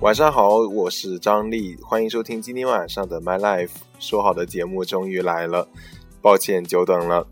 [0.00, 3.70] 晚上好，我是张丽，欢迎收听今天晚上的 My Life。
[3.98, 5.66] 说好的节目终于来了，
[6.20, 7.26] 抱歉久等了。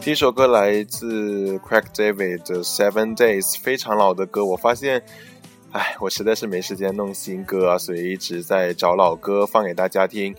[0.00, 4.44] 第一首歌来自 Craig David 的 Seven Days，非常老的歌。
[4.44, 5.02] 我发现，
[5.72, 10.34] 哎，我实在是没时间弄新歌啊，所以一直在找老歌放给大家听。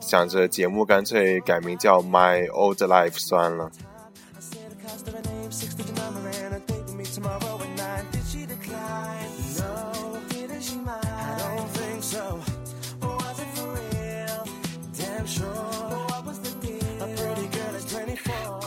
[0.00, 3.70] 想着节目干脆改名叫 My Old Life 算了。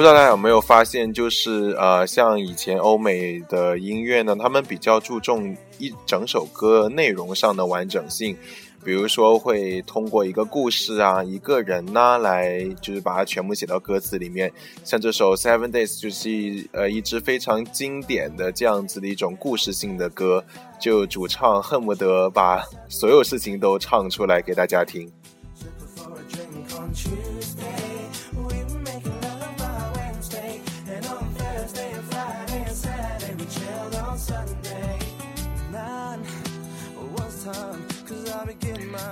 [0.01, 8.35] 不知道大家有没有发现，就是呃，像以前欧美的音乐呢，他们比较注重一整首歌内容上的完整性，
[8.83, 14.51] 比如说会通过一个故事啊、一个人呐，来就是把它全部写到歌词里面。
[14.83, 20.43] 像这首《Seven Days》就是呃一支非常经典的这样子的一种故事性的歌，
[20.79, 25.07] 就主唱恨不得把所有事情都唱出来给大家听。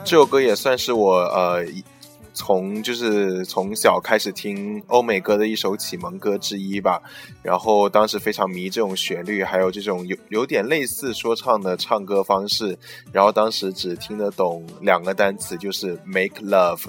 [0.09, 1.63] 这首歌也算是我呃，
[2.33, 6.99] 从就是从小开始听欧美歌的一首启蒙歌之一吧。
[7.43, 12.75] 然后当时非常迷这种旋律，还有这种有有点类似说唱的唱歌方式。
[13.11, 16.85] 然后当时只听得懂两个单词，就是 make love。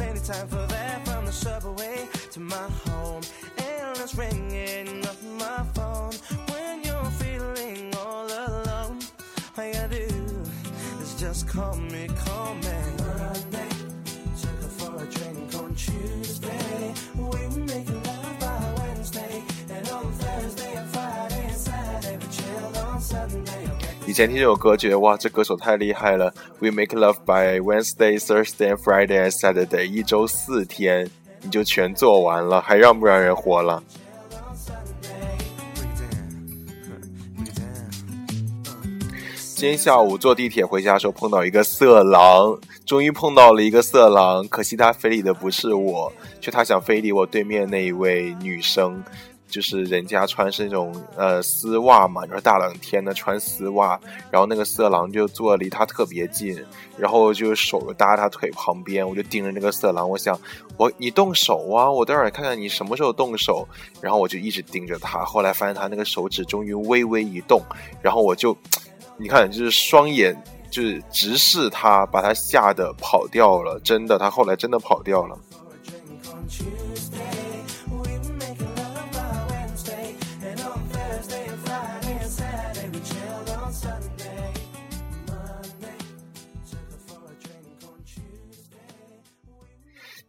[0.00, 3.22] Time for that from the subway to my home.
[3.58, 6.14] It's ringing off my phone
[6.50, 8.98] when you're feeling all alone.
[9.58, 10.42] All you do
[11.02, 11.99] is just call me,
[24.10, 26.34] 以前听这首歌，觉得哇，这歌手太厉害了。
[26.58, 31.08] We make love by Wednesday, Thursday, Friday and Saturday，一周四天
[31.42, 33.80] 你就全做完了，还让不让人活了？
[39.54, 49.04] 今天下午坐地铁回家的时候碰到一个色狼，终于碰到了一个色狼，可惜他非礼的不是我，却他想非礼我对面那一位女生。
[49.50, 54.00] 就是人家穿是那种呃丝袜嘛，你说大冷天的穿丝袜，
[54.30, 56.64] 然后那个色狼就坐离他特别近，
[56.96, 60.38] 然后就手搭他腿旁边，我就盯着那个色狼，我想
[60.76, 63.66] 我你动手啊，我待会儿看看你什么时候动手，
[64.00, 67.60] 然后我就一直盯着他，后来发现他那个手指终于微微一动，
[68.00, 68.56] 然后我就
[69.18, 70.40] 你看就是双眼
[70.70, 75.36] 就是直视他，把他吓得跑掉了，真的，他后来真的跑掉了。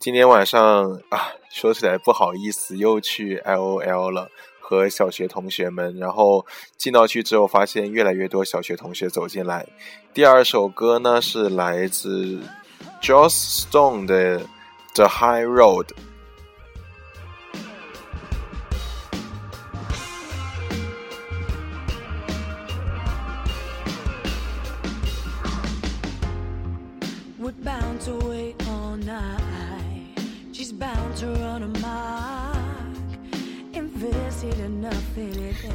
[0.02, 4.28] 今天晚上啊，说起来不好意思，又去 L O L 了，
[4.60, 5.96] 和小学同学们。
[5.96, 6.44] 然后
[6.76, 9.64] 进到去之后，发现越来越多小学同学走进来。
[10.12, 12.40] 第二首歌呢是来自
[13.00, 14.40] Joss Stone 的
[14.96, 15.86] 《The High Road》。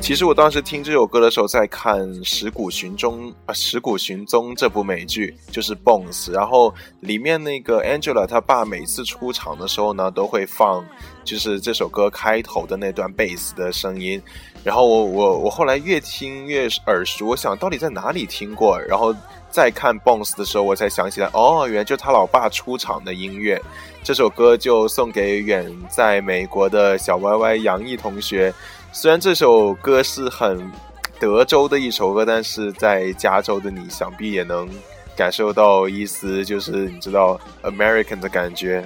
[0.07, 10.87] 其实我当时听这首歌的时候，在看《石谷寻踪》啊，《石谷寻踪》这部美剧，就是《Bones》，然后里面那个 Angela 他爸每次出场的时候呢，都会放
[11.25, 14.23] 就是这首歌开头的那段贝斯的声音，
[14.63, 19.13] 然后我我我后来越听越耳熟，我想到底在哪里听过，然后
[19.51, 23.61] 再看《Bones》的时候，我才想起来，哦，原来就是他老爸出场的音乐。
[24.05, 28.55] 这首歌就送给远在美国的小歪歪杨毅同学。
[28.99, 30.73] 虽然这首歌是很
[31.21, 34.67] 德州的一首歌，但是在加州的你想必也能
[35.15, 38.83] 感受到一丝就是你知道 American 的感觉。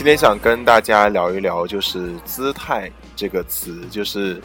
[0.00, 4.40] 今天想跟大家聊一聊，就是姿态这个词，就是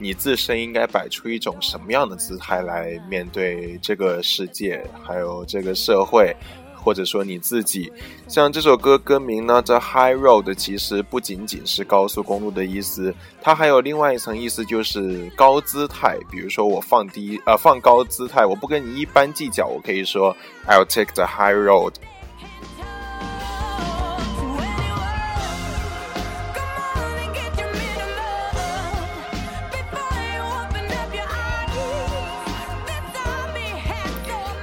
[0.00, 6.34] 你自身应该摆出一种什么样的姿态来面对这个世界，还有这个社会。
[6.74, 7.92] 或者说你自己，
[8.26, 16.18] 像这首歌歌名呢，这 High Road 其实不仅仅是高速公路的意思，它还有另外一层意思，就是高姿态。
[16.32, 20.34] 比如说我放低呃放高姿态，我不跟你一般计较，我可以说
[20.66, 21.92] I'll take the high road。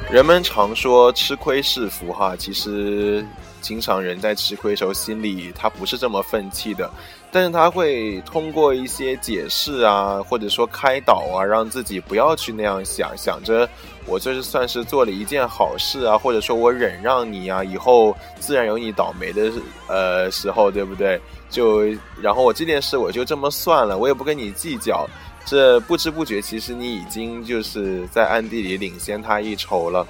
[0.10, 3.26] 人们常说吃亏是福哈，其实
[3.60, 6.90] 经常人在吃亏时候心里他不是这么愤气的，
[7.30, 13.68] 但是他会通过一些解释啊，或者说开导啊，让自己不要去那样想，想着
[14.06, 19.52] 我这是算是做了一件好事啊，或者说我忍让你啊，以后自然有你倒霉的
[19.90, 21.20] 呃时候，对不对？
[21.50, 21.84] 就
[22.22, 25.06] 然后我这件事我就这么算了，我也不跟你计较。
[25.48, 30.06] 这不知不觉，其实你已经就是在暗地里领先他一筹了。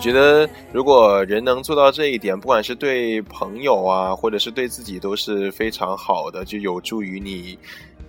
[0.00, 7.58] 觉得，如果人能做到这一点，不管是对朋友啊，或者是对自己，都是非常好的，就有助于你，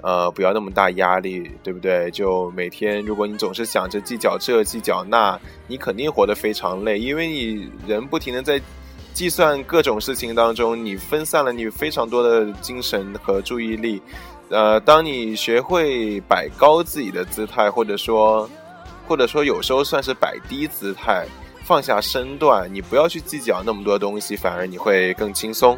[0.02, 2.10] 呃，不要那么大压力，对不对？
[2.12, 8.60] 就每天，如果你总是想着计较这计较那，你肯定活得非常累，因为你人不停的在
[9.14, 14.02] 计算各种事情当中，你分散了你非常多的精神和注意力。
[14.50, 18.50] 呃，当你学会摆高自己的姿态，或者说，
[19.08, 21.28] 或者说有时候算是摆低姿态。
[21.64, 25.78] 放下身段，你不要去计较那么多东西，反而你会更轻松。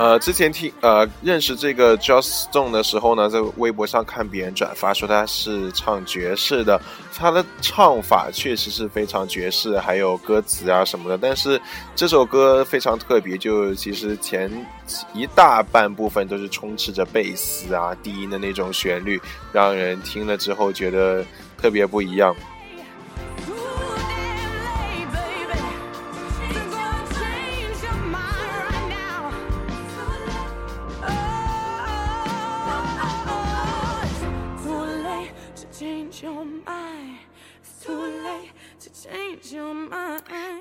[0.00, 6.80] 呃，之前听呃认识这个 Joss Stone 的时候呢，在微博上看别人转发说他是唱爵士的，
[7.14, 11.18] 他的唱法确实是非常爵士，还有歌词啊什么的。
[11.18, 11.60] 但是
[11.94, 14.50] 这首歌非常特别，就其实前
[15.12, 19.20] 一大半部分都是充斥着贝斯啊、低音的那种旋律，
[19.52, 21.22] 让人听了之后觉得
[21.60, 22.34] 特别不一样。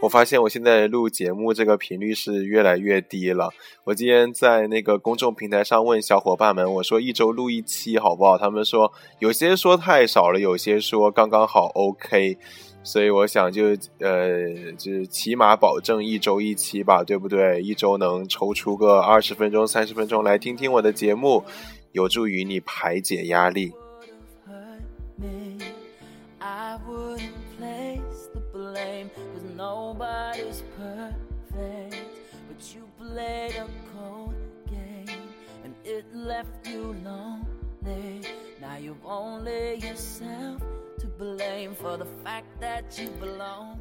[0.01, 3.49] 我发现我现在录节目这个频率是越来越低了。
[3.83, 8.37] 我今天在那个公众平台上问小伙伴们，我说一周录一期好不好？
[8.37, 12.37] 他们说有些说太少了，有些说刚刚好 OK。
[12.81, 17.61] 所以我想就呃，就起码保证一周一期吧，对不对？
[17.61, 21.43] 一周能抽出个二十分钟、三十分钟来听听我的节目，
[21.91, 23.73] 有助于你排解压力。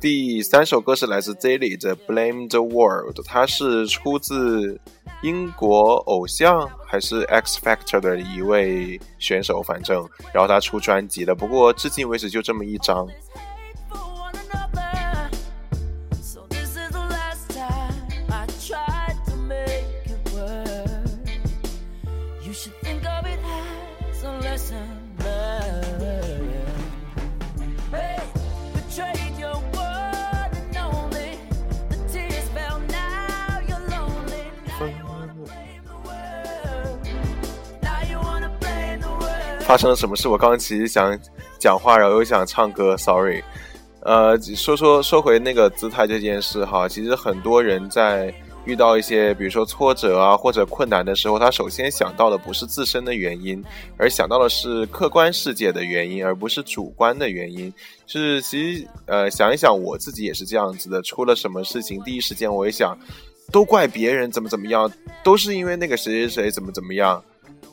[0.01, 4.81] 第三首歌是来自 Zilly 的《Blame the World》，它是出自
[5.23, 13.07] 英国偶像还是 X Factor 的一位选手，反正，然后他出专辑了，不过至今为止就这么一张。
[39.69, 40.29] 发生了什么事？
[40.29, 41.15] 我刚刚其实想
[41.59, 43.43] 讲话，然后又想唱歌，sorry。
[44.01, 48.35] 呃，说说说回那个姿态这件事哈，其实很多人在
[48.65, 53.63] 遇到一些比如说挫折啊或者困难的时候，他首先想到的不是自身的原因，
[53.99, 57.71] 而想到的是客观世界的原因，而不是主观的原因。
[58.07, 62.99] 是其实呃想一想，我自己也是这样子的，出了什么事情，第一时间我也想，
[63.53, 64.91] 都怪别人怎么怎么样，
[65.23, 67.23] 都是因为那个谁谁谁怎么怎么样。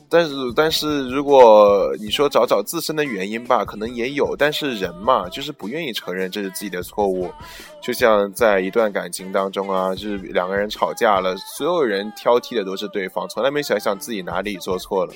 [0.10, 4.36] 但是，但是如果你说找找自身的原因吧，可能也有。
[4.38, 7.32] 但是人嘛，就是不愿意承认这是自己的错误。
[7.82, 15.14] 就像在一段感情当中啊，就是两个人吵架了，所有人挑剔的都是对方，从来没想想自己哪里做错了。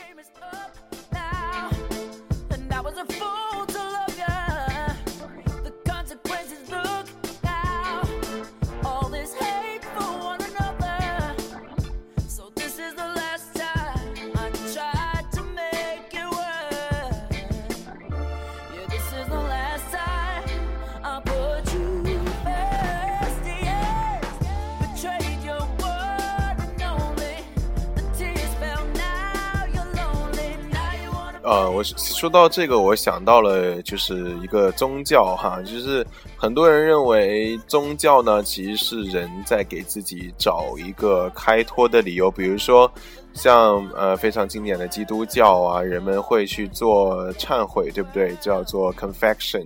[31.49, 36.05] 呃，我说到这个，我想到了就是一个宗教哈，就是
[36.37, 42.91] 很多人认为宗教呢，其实是人在给自己找一个开脱的理由，比如说
[43.33, 48.35] 像呃非常经典的基督教啊，人们会去做忏悔，对不对？
[48.35, 49.65] 叫做 confession。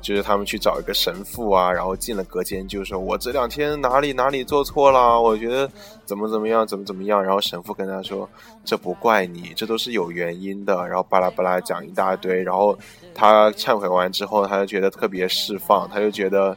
[0.00, 5.20] 就是他们去找一个神父啊，然后进了隔间，就说：“我这两天哪里哪里做错了？
[5.20, 5.70] 我觉得
[6.04, 8.28] 怎么怎么样，怎么怎么样。”然后神父跟他说
[8.64, 12.42] ：“这不怪你，这都是有原因的。”然后巴拉巴拉讲一大堆。
[12.42, 12.78] 然后
[13.14, 16.56] 他忏悔完之后，他就觉得特别释放，他就觉得，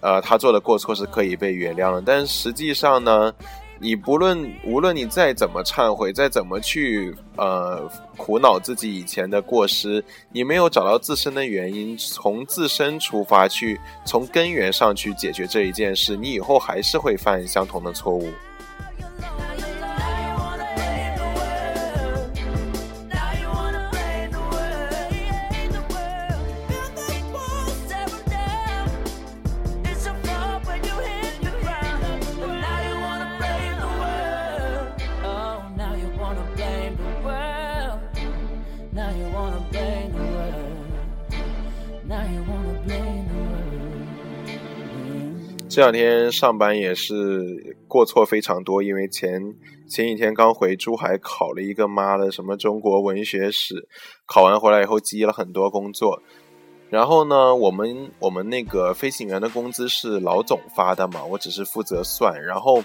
[0.00, 2.02] 呃，他做的过错是可以被原谅的。
[2.04, 3.32] 但实际上呢？
[3.82, 18.30] 你不论无论你再怎么忏悔，再怎么去呃苦恼自己以前的过失，你没有找到自身的原因，从自身出发去从根源上去解决这一件事，你以后还是会犯相同的错误。
[45.80, 49.40] 这两天上班也是过错非常多，因为前
[49.88, 53.88] 前几天刚回珠海考了一个妈的什么中国文学史，
[54.26, 56.22] 考完回来以后积了很多工作。
[56.90, 62.38] 然后呢，我们我们那个飞行员的工资是老总发的嘛，我只是负责算。
[62.44, 62.84] 然后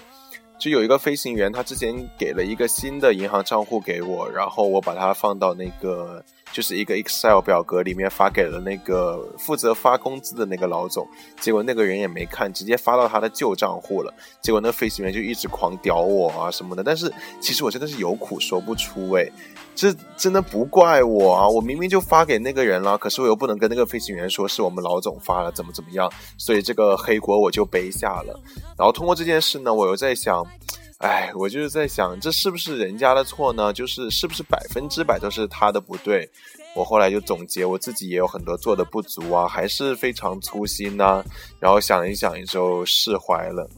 [0.58, 6.24] 就有一个飞行员，他之前给了一个新的银行账户给我，然后我把它放到那个。
[6.52, 11.06] 就是一个 Excel 表格里面发给了那个负责发工资的那个老总，
[11.40, 14.14] 结果那个人也没看，直接发到他的旧账户了。
[14.40, 16.82] 结果那飞行员就一直狂屌我啊什么的。
[16.82, 19.30] 但是其实我真的是有苦说不出诶，
[19.74, 28.40] 这真的不怪我啊，我明明就发给那个人了，可是我又不能跟那个飞行员说是我们老总发了，怎么怎么样，所以这个黑锅我就背下了。
[28.78, 30.46] 然后通过这件事呢，我又在想。
[30.98, 33.70] 哎，我就是在想，这是不是人家的错呢？
[33.72, 36.28] 就是是不是百分之百都是他的不对？
[36.74, 41.22] 我后来就总结，我自己也有很多做的不足啊，还是非常粗心呐。
[41.60, 43.68] 然后想一想，就释怀了。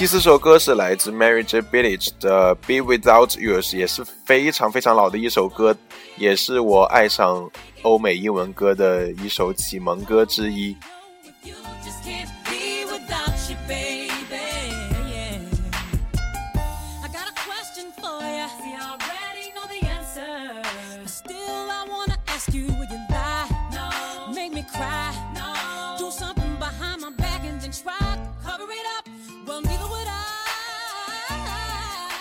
[0.00, 1.60] 第四首歌是来自 Mary J.
[1.60, 5.76] Blige 的《Be Without You》，也是非常非常老的一首歌，
[6.16, 7.50] 也是我爱上
[7.82, 10.74] 欧美英文歌的一首启蒙歌之一。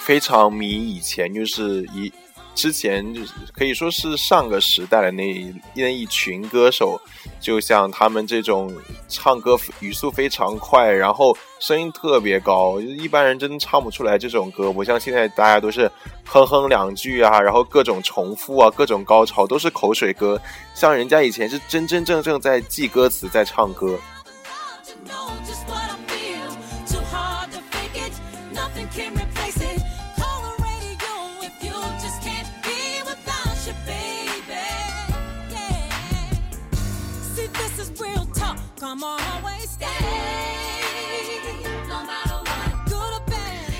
[0.09, 2.11] 非常迷以前就是一
[2.55, 6.99] 之前就是可以说是上个时代的那那一群歌手，
[7.39, 8.75] 就像他们这种
[9.07, 14.73] 唱歌语速非常快，然后声音特别高，一般人真唱不出来这种歌。
[14.73, 15.89] 不像现在大家都是
[16.25, 20.41] 哼哼两句啊，然后各种重复啊，各种高潮都是口水歌。
[20.73, 23.95] 像人家以前是真真正正在记歌词，在唱歌。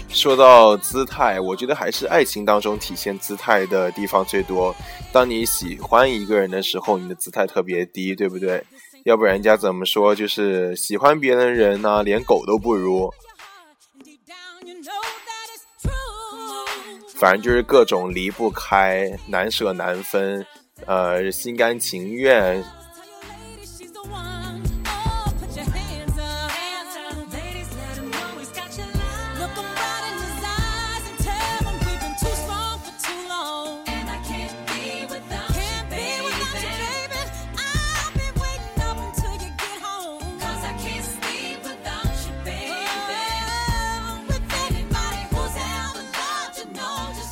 [0.09, 4.75] 说到姿态，我觉得还是爱情当中体现姿态的地方最多。
[5.13, 8.61] 当你喜欢一个人的时候，你的姿态特别低，对不对？
[9.05, 10.13] 要不然人家怎么说？
[10.13, 13.09] 就是喜欢别人的人呢，连狗都不如。
[17.15, 20.45] 反正就是各种离不开、难舍难分，
[20.85, 22.61] 呃，心甘情愿。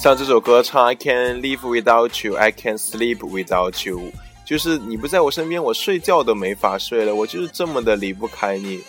[0.07, 4.09] 像这首歌唱 "I can live without you, I can sleep without you"，
[4.45, 8.81] 就是你不在我身边，我睡觉都没法睡了，我就是这么的离不开你。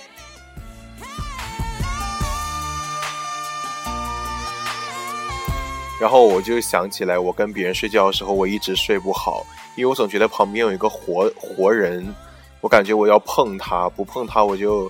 [6.00, 9.44] 然后我就想起来，我跟别人睡觉的时候，我一直睡不好，
[9.74, 12.14] 因为我总觉得旁边有一个活活人，
[12.60, 14.88] 我感觉我要碰他，不碰他我就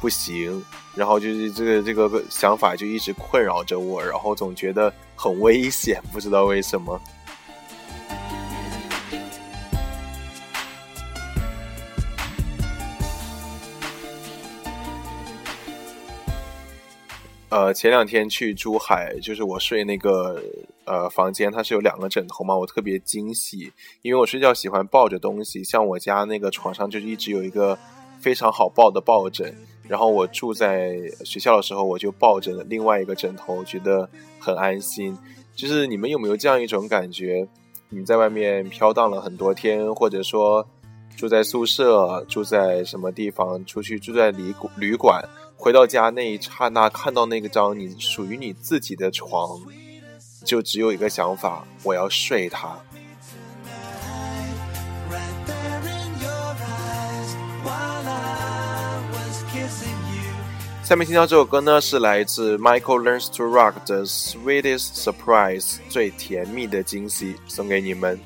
[0.00, 0.60] 不行。
[0.96, 7.00] 然后就是这个这个想法就一直困扰着我，然后总觉得很危险，不知道为什么。
[17.50, 20.40] 呃，前两天去珠海，就是我睡那个
[20.84, 23.72] 呃房间，它是有两个枕头嘛，我特别惊喜，
[24.02, 27.76] 因为我睡觉喜欢抱着东西，像我家那个床上就是一直有一个
[28.20, 29.52] 非常好抱的抱枕。
[29.88, 35.16] 然后我住在学校的时候，我就抱着另外一个枕头，觉得很安心。
[35.56, 37.48] 就是你们有没有这样一种感觉？
[37.88, 40.68] 你在外面飘荡了很多天，或者说
[41.16, 45.24] 住在宿舍、住在什么地方，出去住在旅旅馆，
[45.56, 49.58] 回到家那一刹那，看到那个张你属于你自己的床，
[50.44, 52.78] 就只有一个想法：我要睡它。
[60.88, 68.18] 下面听到这首歌呢，是来自 Michael Learns to Rock 的 Sweetest Surprise，最甜蜜的惊喜，送给你们。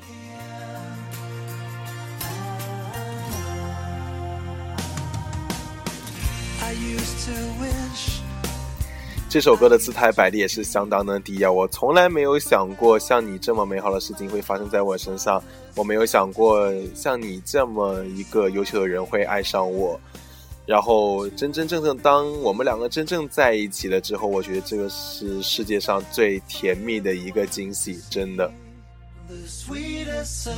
[9.29, 11.51] 这首歌的姿态摆的也是相当的低啊！
[11.51, 15.43] 我从来没有想过像你这么美好的事情会发生在我身上，
[15.75, 19.99] 我没有想过像你这么一个优秀的人会爱上我。
[20.65, 28.51] 然后真真正正当我们两个真正在一起了之后，我觉得这个是世界上最甜蜜的一个惊喜，真的。
[29.27, 30.53] 现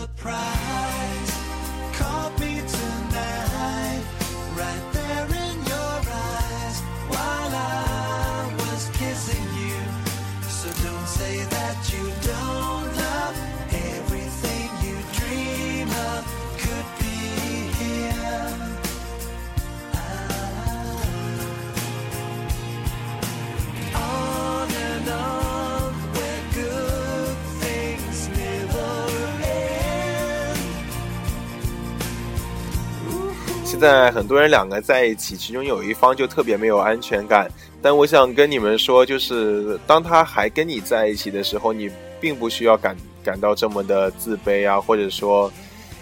[33.86, 37.48] 在很多人两个在一起，其中有一方就特别没有安全感。
[37.84, 41.88] 但我想跟你们说，就是当他还跟你在一起的时候，你
[42.20, 45.52] 并不需要感感到这么的自卑啊，或者说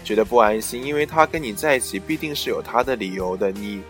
[0.02, 3.52] 觉得不安心，因为他跟你在一起必定是有他的理由的。
[3.52, 3.82] 你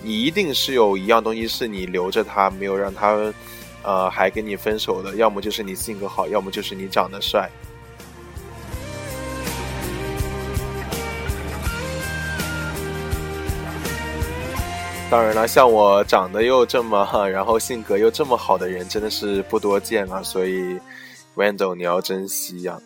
[0.00, 3.18] 你一定是有一样东西是你留着他，没有让他
[3.82, 7.50] 呃还跟你分手的，要么就是你性格好，要么就是你长得帅。
[15.10, 20.22] 当然了，像我长得又这么， 然后性格又这么好的人，真的是不多见啊。
[20.22, 20.78] 所以
[21.34, 22.78] ，Wendell，你要珍惜呀。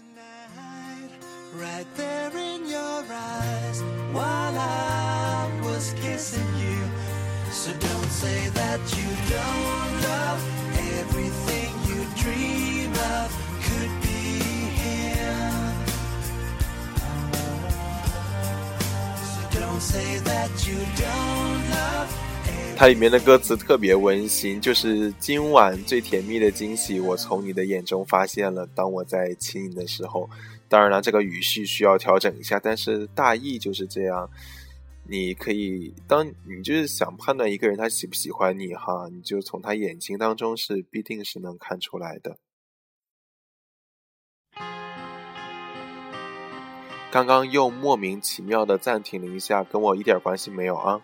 [22.77, 28.67] 它里面的歌词特别温馨，就是今晚最甜蜜的惊喜，我从你的眼中发现了。
[28.75, 30.29] 当我在亲你的时候，
[30.69, 34.29] 当然了，这个语序需要调整一下，但是大意就是这样。
[35.07, 42.37] 你可以，当你就是想判断一个人他喜不喜欢你哈，你就从他眼睛当中是必定是能看出来的。
[47.15, 51.01] 刚刚又莫名其妙的暂停了一下，跟我一点关系没有啊。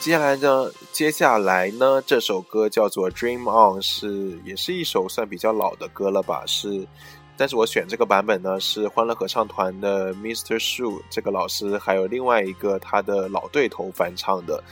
[0.00, 6.44] 接下来呢，接下来呢，这首歌叫做《Dream On》，是也是一首算比较老的歌了吧？
[6.46, 6.88] 是，
[7.36, 10.58] 但是我选这个版本呢，是欢乐合唱团的 Mr.
[10.58, 14.64] Shu 这个老师，还有另外一个他的老对头翻唱的。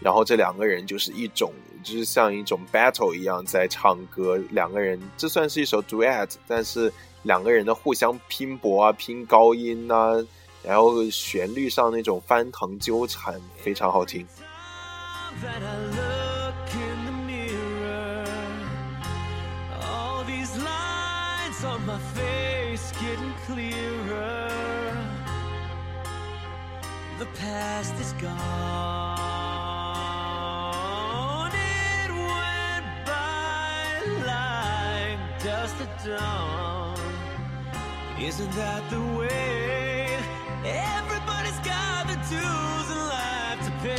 [0.00, 1.50] 然后这两个人就是一种，
[1.82, 4.36] 就是像一种 battle 一样在唱歌。
[4.50, 6.92] 两个人这算是一首 duet，但是
[7.26, 10.12] 两个人的互相拼搏啊，拼高音啊，
[10.62, 14.26] 然后旋律上那种翻腾纠缠，非常好听。
[38.18, 40.08] Isn't that the way?
[40.64, 43.96] Everybody's got the dues in life to pay.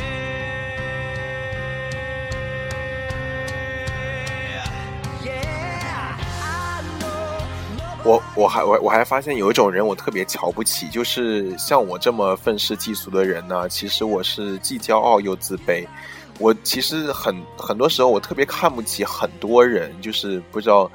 [5.24, 7.46] Yeah, I know.
[8.04, 13.68] 我我还我我还发现有一种人我特别瞧不起，就是像我这么愤世嫉俗的人呢。
[13.68, 15.86] 其实我是既骄傲又自卑。
[16.40, 20.90] 我其实很很多时候我特别看不起很多人，就是不知道。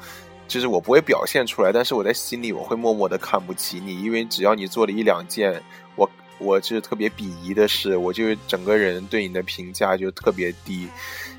[0.47, 5.61] 就是我不会表现出来，但是我在心里我会默默的看不起你，因为只要你做了一两件
[5.95, 10.87] 我我就是特别鄙夷的事，我就整个人对你的评价就特别低。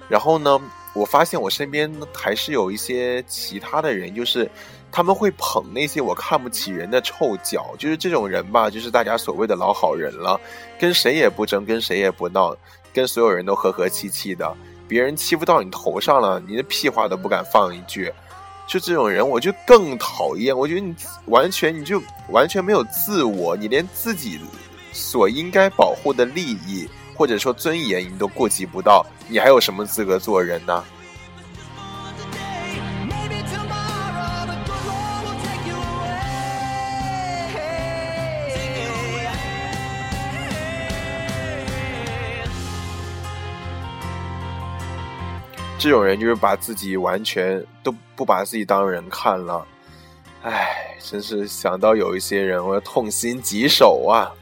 [0.08, 0.60] 然后呢，
[0.94, 4.50] 我发现我身边还是有一些其他的人，就是
[4.90, 10.38] 他们会捧那些我看不起人的臭脚，就是这种人吧，就是大家所谓的老好人了，
[10.78, 12.56] 跟谁也不争，跟谁也不闹，
[12.92, 14.56] 跟所有人都和和气气的。
[14.86, 18.12] 别人欺负到你头上了，你的屁话都不敢放一句。
[18.66, 20.56] 就这种人，我就更讨厌。
[20.56, 20.94] 我觉得你
[21.26, 24.40] 完全，你就完全没有自我，你连自己
[24.92, 30.82] 所应该保护的利益或者说尊严，你都顾及不到，你还有什么资格做人呢？
[45.76, 49.66] 这种人就是把自己完全都不把自己当人看了，
[50.42, 54.32] 唉，真是想到有一些人，我要痛心疾首啊！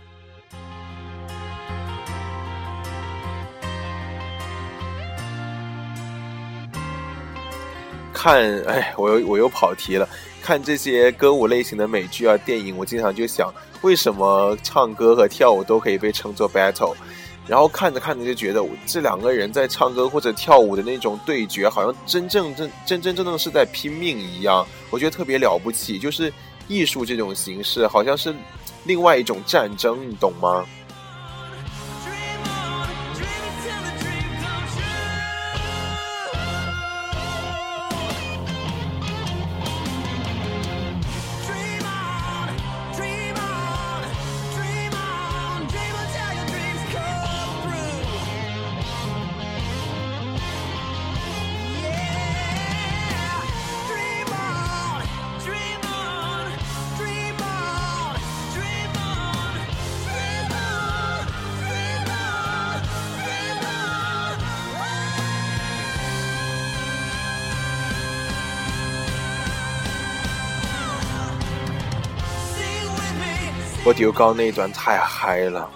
[8.12, 10.08] 看，哎，我又我又跑题了。
[10.40, 16.94] 看这些歌舞类型的美剧啊、电影，我经常就想，为什么唱歌和跳舞都可以被称作 battle？
[17.52, 24.66] 然后看着看着就觉得，这两个人在唱歌或者跳舞的那种对决，好像真正真真真正正是在拼命一样。
[24.88, 26.32] 我觉得特别了不起，就是
[26.66, 28.34] 艺术这种形式，好像是
[28.84, 30.64] 另外一种战争，你懂吗？
[73.84, 75.68] 我丢高那一段太嗨了。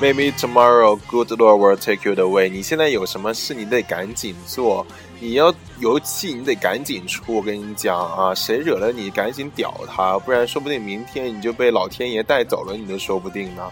[0.00, 2.50] Maybe tomorrow, good Lord will take you away。
[2.50, 4.86] 你现在有什么事，你得赶紧做。
[5.18, 7.36] 你要有气，你得赶紧出。
[7.36, 13.62] 我跟你讲啊，谁惹了你，赶紧屌他，不然说不定明天你就被老天爷带走了，你都说不定呢。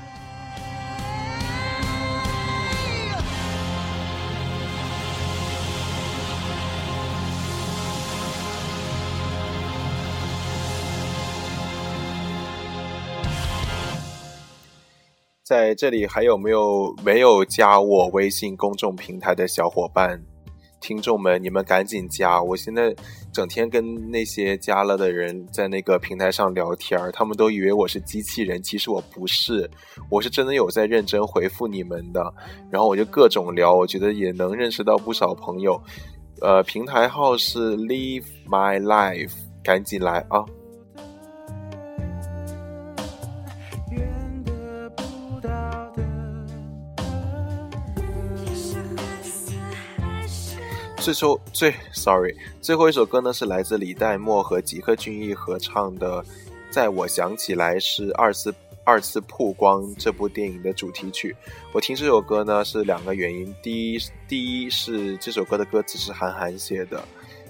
[15.53, 20.19] 在这里还有没有没有加我微信公众平台的小伙伴、
[20.81, 21.43] 听众们？
[21.43, 22.43] 你们赶紧加！
[22.43, 22.91] 我现在
[23.31, 29.71] 整天跟那些加了的人在那个平台上聊天他们都以为我是机器人，其实我不是，
[30.09, 32.33] 我是真的有在认真回复你们的。
[32.71, 35.79] 然后我就各种聊，我觉得也能认识到不少朋友。
[36.41, 40.47] 呃，平台号是 Live My Life，赶紧来啊！
[51.03, 56.25] 最后最 sorry，最后一首歌呢是来自李代沫和吉克隽逸合唱的，
[56.71, 61.35] 在我想起来是二次二次曝光这部电影的主题曲。
[61.73, 67.03] 我听这首歌呢是两个原因，第一第一是这首歌的歌词是韩寒写的，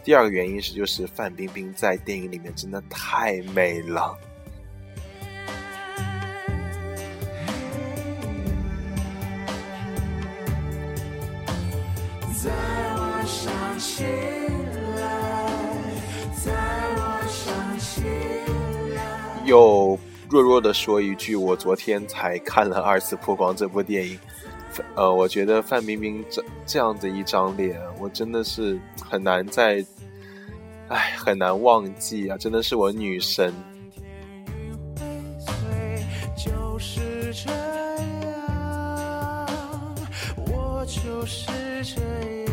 [0.02, 4.16] 第二个原因是，就是范冰冰在电影里面真的太美了。
[19.44, 19.98] 又
[20.30, 24.18] 弱弱的说一句，我昨天才看了《二次曝光》这部电影，
[24.94, 29.84] 呃，我觉得范冰冰这这样的一张脸，我真的是很难再，
[30.88, 32.38] 哎，很难忘记啊！
[32.38, 33.52] 真的是我女神。
[36.36, 39.46] 就是这样，
[40.46, 41.46] 我就是
[41.84, 42.51] 这样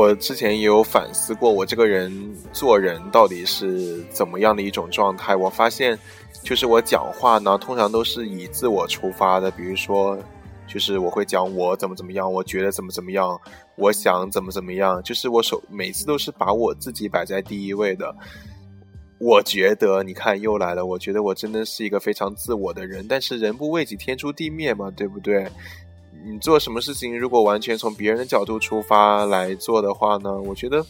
[0.00, 5.36] 我之前也有反思过，我这个人做人到底是怎么样的一种状态。
[5.36, 5.98] 我发现，
[6.42, 9.50] 就是我讲话呢，通常都是以自我出发的。
[9.50, 10.18] 比如说，
[10.66, 13.38] 就是我会讲我怎么怎么样，我觉得怎么怎么样，
[13.76, 15.02] 我想怎么怎么样。
[15.02, 18.16] 就是我手每次都是把我自己摆在第一位的。
[19.18, 20.86] 我觉得，你看又来了。
[20.86, 23.04] 我觉得我真的是一个非常自我的人。
[23.06, 25.46] 但是人不为己，天诛地灭嘛，对不对？
[26.22, 30.30] 你做什么事情，如果完全从别人的角度出发来做的话呢？
[30.40, 30.84] 我觉得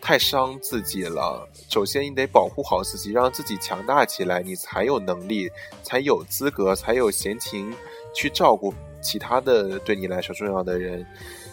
[0.00, 1.48] 太伤自己了。
[1.68, 5.50] 首先，你得保护好自己，让自己强大起来，你才有能力，
[5.82, 7.74] 才有资格，才有闲情
[8.14, 11.04] 去照顾其他的对你来说重要的人。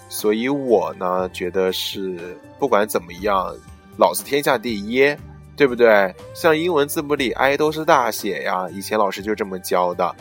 [0.08, 3.56] 所以我呢，觉得是不管怎么样，
[3.98, 5.16] 老子天下第一，
[5.58, 6.14] 对不对？
[6.36, 10.16] 像英文字母里 I 都是大写呀，以前老师就这么教的。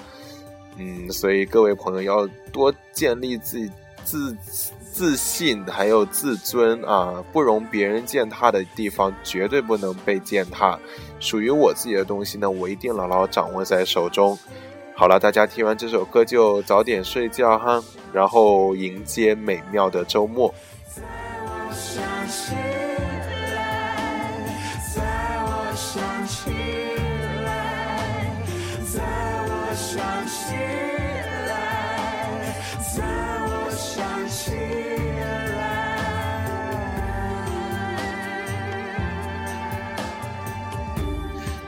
[0.77, 3.71] 嗯，所以各位朋友要多建立自己
[4.05, 4.37] 自
[4.93, 7.23] 自信，还有自尊啊！
[7.33, 10.79] 不容别人践踏的地方，绝对不能被践踏。
[11.21, 14.39] 属于我自己的东西呢，我一定牢牢掌握在手中。
[14.95, 17.83] 好了，大家听完这首歌就早点睡觉哈，
[18.13, 20.53] 然后迎接美妙的周末。
[20.95, 21.03] 在
[21.47, 22.55] 我想起
[24.95, 25.03] 在
[25.43, 26.51] 我想起
[30.33, 30.55] 起
[31.47, 31.53] 来，
[32.95, 33.05] 在
[33.45, 34.57] 我想起
[35.53, 35.61] 来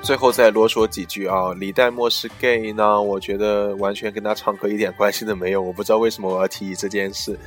[0.02, 3.00] 最后再啰嗦几句啊，李代沫是 gay 呢？
[3.02, 5.60] 我觉得完全跟他唱歌一点关系都没有。
[5.60, 7.38] 我不知道为什么我要提这件事。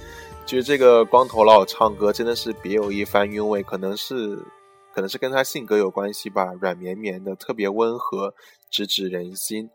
[0.45, 4.37] 就是这个光头佬唱歌真的是别有一番韵味，可能是
[4.93, 8.33] 可能是跟他性格有关系吧，软绵绵的，特别温和，
[8.69, 9.69] 直指人心。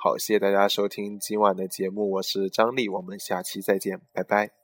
[0.00, 4.57] 好，谢谢大家收听今晚的节目，我是张丽，我们下期再见，拜拜。